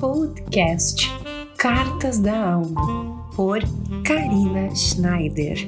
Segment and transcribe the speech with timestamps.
[0.00, 1.08] podcast
[1.58, 3.60] Cartas da Alma, por
[4.02, 5.58] Karina Schneider.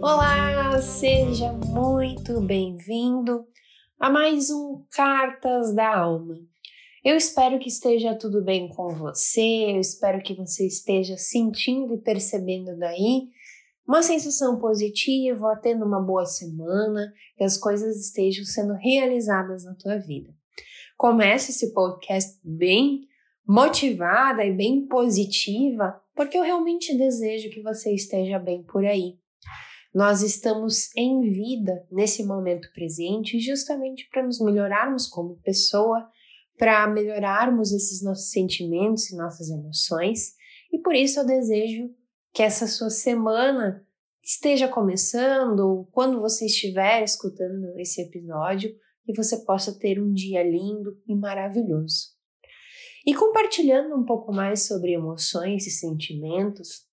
[0.00, 3.44] Olá, seja muito bem-vindo
[3.98, 6.36] a mais um Cartas da Alma.
[7.04, 12.00] Eu espero que esteja tudo bem com você, eu espero que você esteja sentindo e
[12.00, 13.30] percebendo daí
[13.84, 19.98] uma sensação positiva, tendo uma boa semana, que as coisas estejam sendo realizadas na tua
[19.98, 20.32] vida.
[20.96, 23.07] Comece esse podcast bem
[23.48, 29.18] motivada e bem positiva, porque eu realmente desejo que você esteja bem por aí.
[29.94, 36.06] Nós estamos em vida nesse momento presente justamente para nos melhorarmos como pessoa,
[36.58, 40.34] para melhorarmos esses nossos sentimentos e nossas emoções,
[40.70, 41.88] e por isso eu desejo
[42.34, 43.82] que essa sua semana
[44.22, 51.00] esteja começando, quando você estiver escutando esse episódio, que você possa ter um dia lindo
[51.06, 52.17] e maravilhoso.
[53.08, 56.86] E compartilhando um pouco mais sobre emoções e sentimentos,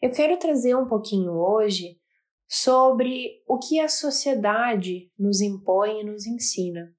[0.00, 2.00] eu quero trazer um pouquinho hoje
[2.48, 6.90] sobre o que a sociedade nos impõe e nos ensina.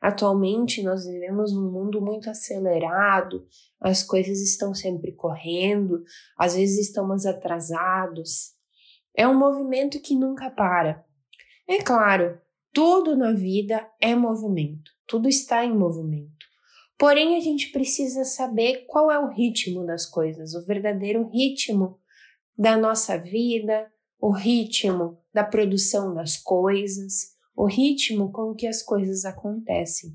[0.00, 3.46] Atualmente nós vivemos num mundo muito acelerado,
[3.78, 6.02] as coisas estão sempre correndo,
[6.38, 8.54] às vezes estamos atrasados.
[9.14, 11.04] É um movimento que nunca para.
[11.68, 12.40] É claro,
[12.72, 16.37] tudo na vida é movimento, tudo está em movimento.
[16.98, 22.00] Porém, a gente precisa saber qual é o ritmo das coisas, o verdadeiro ritmo
[22.56, 23.88] da nossa vida,
[24.20, 30.10] o ritmo da produção das coisas, o ritmo com que as coisas acontecem.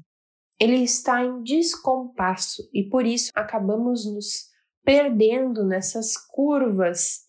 [0.60, 4.50] Ele está em descompasso e por isso acabamos nos
[4.84, 7.22] perdendo nessas curvas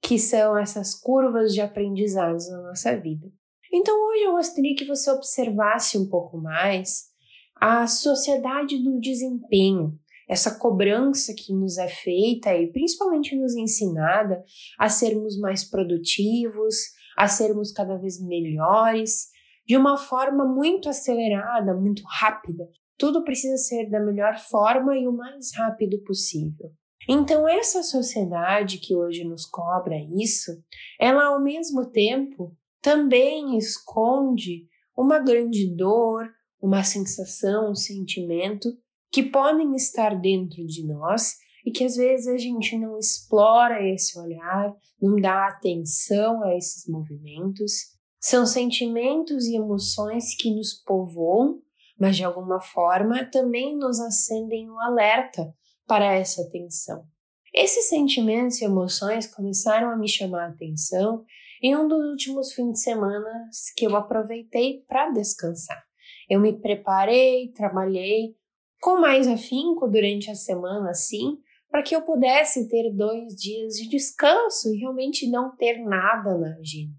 [0.00, 3.26] que são essas curvas de aprendizados na nossa vida.
[3.72, 7.13] Então hoje eu gostaria que você observasse um pouco mais
[7.56, 14.42] a sociedade do desempenho, essa cobrança que nos é feita e principalmente nos ensinada
[14.78, 16.76] a sermos mais produtivos,
[17.16, 19.28] a sermos cada vez melhores,
[19.66, 22.68] de uma forma muito acelerada, muito rápida.
[22.98, 26.70] Tudo precisa ser da melhor forma e o mais rápido possível.
[27.08, 30.52] Então, essa sociedade que hoje nos cobra isso,
[30.98, 34.66] ela ao mesmo tempo também esconde
[34.96, 36.30] uma grande dor,
[36.64, 38.70] uma sensação, um sentimento
[39.12, 44.18] que podem estar dentro de nós e que às vezes a gente não explora esse
[44.18, 47.72] olhar, não dá atenção a esses movimentos.
[48.18, 51.60] São sentimentos e emoções que nos povoam,
[52.00, 55.54] mas de alguma forma também nos acendem um alerta
[55.86, 57.04] para essa atenção.
[57.52, 61.26] Esses sentimentos e emoções começaram a me chamar a atenção
[61.62, 65.84] em um dos últimos fins de semana que eu aproveitei para descansar.
[66.28, 68.34] Eu me preparei, trabalhei
[68.80, 71.38] com mais afinco durante a semana, assim,
[71.70, 76.54] para que eu pudesse ter dois dias de descanso e realmente não ter nada na
[76.56, 76.94] agenda.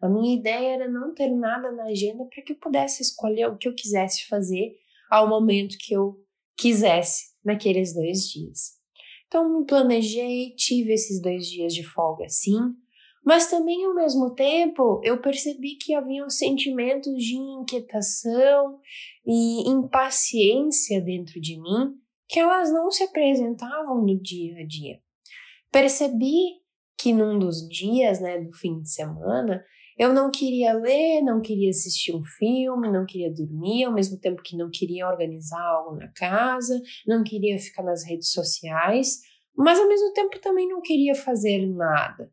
[0.00, 3.56] A minha ideia era não ter nada na agenda para que eu pudesse escolher o
[3.56, 4.74] que eu quisesse fazer
[5.10, 6.16] ao momento que eu
[6.56, 8.78] quisesse naqueles dois dias.
[9.26, 12.74] Então, me planejei, tive esses dois dias de folga sim,
[13.24, 18.78] mas também ao mesmo tempo eu percebi que haviam sentimentos de inquietação
[19.26, 21.94] e impaciência dentro de mim
[22.28, 25.00] que elas não se apresentavam no dia a dia.
[25.72, 26.60] Percebi
[26.96, 29.64] que num dos dias, né, do fim de semana,
[29.98, 34.42] eu não queria ler, não queria assistir um filme, não queria dormir, ao mesmo tempo
[34.42, 39.18] que não queria organizar algo na casa, não queria ficar nas redes sociais,
[39.56, 42.30] mas ao mesmo tempo também não queria fazer nada.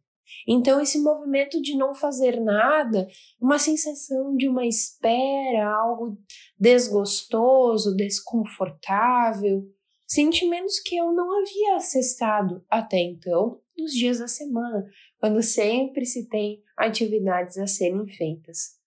[0.48, 3.08] Então, esse movimento de não fazer nada,
[3.40, 6.18] uma sensação de uma espera, algo
[6.60, 9.64] desgostoso, desconfortável,
[10.08, 14.90] sentimentos que eu não havia acessado até então nos dias da semana,
[15.20, 18.78] quando sempre se tem atividades a serem feitas.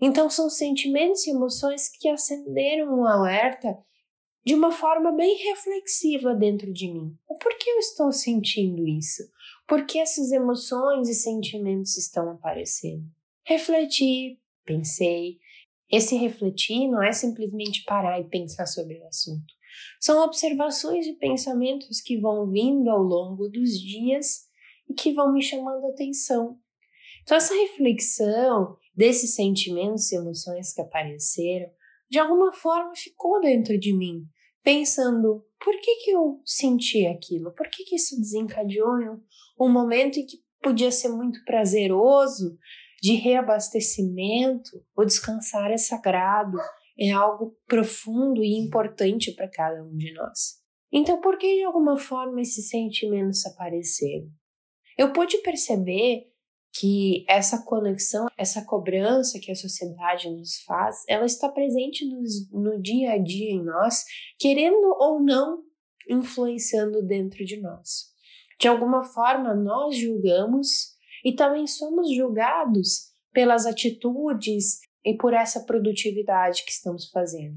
[0.00, 3.76] Então, são sentimentos e emoções que acenderam um alerta
[4.44, 7.16] de uma forma bem reflexiva dentro de mim.
[7.28, 9.22] O porquê eu estou sentindo isso?
[9.66, 13.04] Por que essas emoções e sentimentos estão aparecendo?
[13.44, 15.38] Refleti, pensei.
[15.90, 19.52] Esse refletir não é simplesmente parar e pensar sobre o assunto.
[20.00, 24.46] São observações e pensamentos que vão vindo ao longo dos dias
[24.88, 26.58] e que vão me chamando atenção.
[27.22, 31.70] Então, essa reflexão desses sentimentos e emoções que apareceram,
[32.10, 34.26] de alguma forma ficou dentro de mim,
[34.62, 37.52] pensando: por que, que eu senti aquilo?
[37.52, 38.88] Por que, que isso desencadeou
[39.60, 42.56] um momento em que podia ser muito prazeroso,
[43.02, 44.70] de reabastecimento?
[44.96, 46.58] O descansar é sagrado,
[46.98, 50.62] é algo profundo e importante para cada um de nós.
[50.92, 54.28] Então, por que de alguma forma esses sentimentos apareceram?
[54.98, 56.31] Eu pude perceber
[56.72, 62.22] que essa conexão, essa cobrança que a sociedade nos faz, ela está presente no,
[62.62, 64.04] no dia a dia em nós,
[64.38, 65.62] querendo ou não,
[66.08, 68.10] influenciando dentro de nós.
[68.58, 70.92] De alguma forma, nós julgamos
[71.24, 77.56] e também somos julgados pelas atitudes e por essa produtividade que estamos fazendo.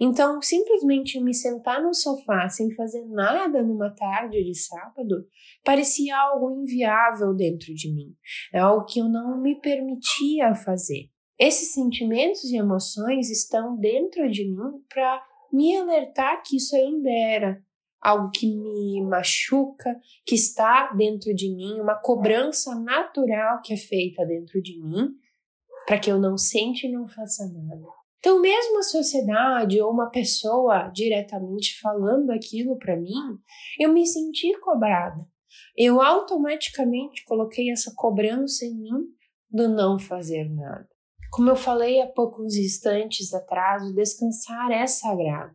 [0.00, 5.26] Então, simplesmente me sentar no sofá sem fazer nada numa tarde de sábado
[5.64, 8.14] parecia algo inviável dentro de mim,
[8.52, 11.10] é algo que eu não me permitia fazer.
[11.38, 17.62] Esses sentimentos e emoções estão dentro de mim para me alertar que isso ainda era
[18.00, 24.24] algo que me machuca, que está dentro de mim, uma cobrança natural que é feita
[24.24, 25.10] dentro de mim,
[25.86, 28.05] para que eu não sente e não faça nada.
[28.26, 33.38] Então, mesmo a sociedade ou uma pessoa diretamente falando aquilo para mim,
[33.78, 35.24] eu me senti cobrada.
[35.76, 39.04] Eu automaticamente coloquei essa cobrança em mim
[39.48, 40.88] do não fazer nada.
[41.30, 45.54] Como eu falei há poucos instantes atrás, o descansar é sagrado.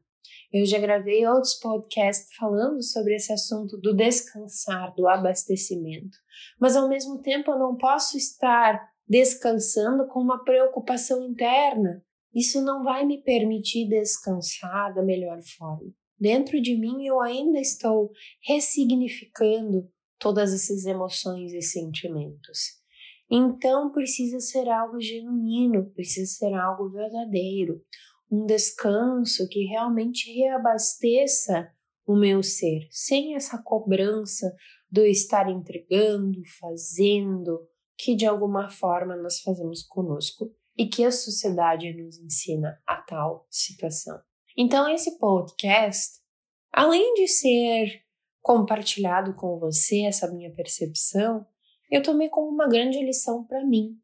[0.49, 6.17] Eu já gravei outros podcasts falando sobre esse assunto do descansar, do abastecimento.
[6.57, 12.01] Mas ao mesmo tempo eu não posso estar descansando com uma preocupação interna.
[12.33, 15.91] Isso não vai me permitir descansar da melhor forma.
[16.19, 18.11] Dentro de mim eu ainda estou
[18.45, 19.89] ressignificando
[20.19, 22.79] todas essas emoções e sentimentos.
[23.29, 27.81] Então precisa ser algo genuíno, precisa ser algo verdadeiro,
[28.31, 31.69] um descanso que realmente reabasteça
[32.05, 34.53] o meu ser, sem essa cobrança
[34.89, 37.67] do estar entregando, fazendo,
[37.97, 43.45] que de alguma forma nós fazemos conosco e que a sociedade nos ensina a tal
[43.51, 44.19] situação.
[44.57, 46.19] Então, esse podcast,
[46.73, 48.01] além de ser
[48.41, 51.45] compartilhado com você, essa minha percepção,
[51.87, 53.95] eu tomei como uma grande lição para mim,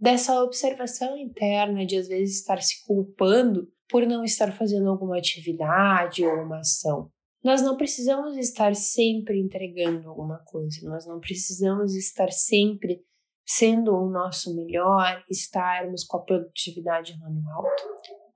[0.00, 6.24] dessa observação interna de às vezes estar se culpando por não estar fazendo alguma atividade
[6.24, 7.12] ou uma ação.
[7.44, 13.04] Nós não precisamos estar sempre entregando alguma coisa, nós não precisamos estar sempre
[13.48, 17.82] sendo o nosso melhor, estarmos com a produtividade lá no alto.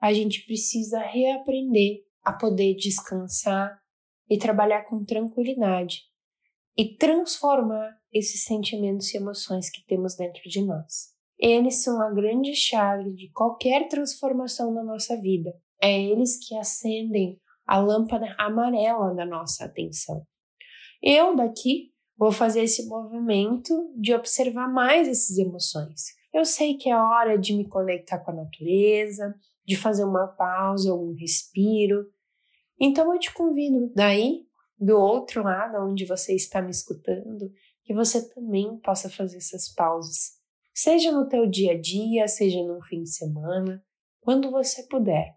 [0.00, 3.78] A gente precisa reaprender a poder descansar
[4.30, 6.00] e trabalhar com tranquilidade
[6.78, 11.12] e transformar esses sentimentos e emoções que temos dentro de nós.
[11.38, 15.52] Eles são a grande chave de qualquer transformação na nossa vida.
[15.82, 20.24] É eles que acendem a lâmpada amarela da nossa atenção.
[21.02, 21.91] Eu daqui
[22.22, 26.14] vou fazer esse movimento de observar mais essas emoções.
[26.32, 29.34] Eu sei que é hora de me conectar com a natureza,
[29.64, 32.06] de fazer uma pausa, um respiro.
[32.80, 34.46] Então eu te convido daí,
[34.78, 37.52] do outro lado, onde você está me escutando,
[37.84, 40.42] que você também possa fazer essas pausas
[40.74, 43.84] seja no teu dia a dia, seja no fim de semana,
[44.20, 45.36] quando você puder.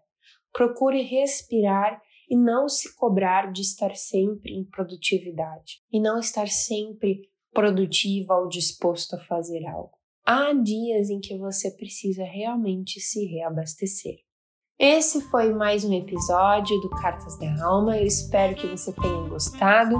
[0.52, 7.22] Procure respirar e não se cobrar de estar sempre em produtividade e não estar sempre
[7.52, 9.92] produtiva ou disposto a fazer algo.
[10.24, 14.16] Há dias em que você precisa realmente se reabastecer.
[14.78, 17.96] Esse foi mais um episódio do Cartas da Alma.
[17.96, 19.96] Eu espero que você tenha gostado.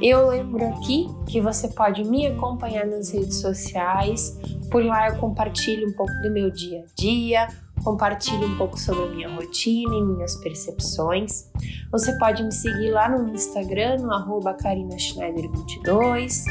[0.00, 4.38] Eu lembro aqui que você pode me acompanhar nas redes sociais.
[4.70, 7.48] Por lá eu compartilho um pouco do meu dia a dia,
[7.86, 11.48] compartilho um pouco sobre a minha rotina e minhas percepções.
[11.92, 16.42] Você pode me seguir lá no Instagram, no arroba carinaschneider22,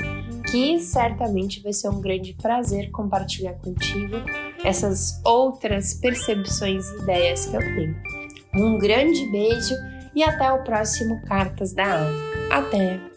[0.49, 4.15] que certamente vai ser um grande prazer compartilhar contigo
[4.63, 7.97] essas outras percepções e ideias que eu tenho.
[8.55, 9.75] Um grande beijo
[10.15, 12.17] e até o próximo Cartas da Alma.
[12.49, 13.14] Até!